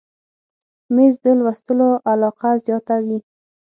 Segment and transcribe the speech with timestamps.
[0.95, 3.19] مېز د لوستلو علاقه زیاته وي.